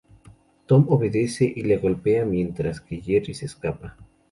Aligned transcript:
Tom 0.65 0.87
obedece 0.89 1.53
y 1.55 1.61
le 1.61 1.77
golpea 1.77 2.25
mientras 2.25 2.81
que 2.81 2.99
Jerry 2.99 3.35
se 3.35 3.45
escapa. 3.45 3.97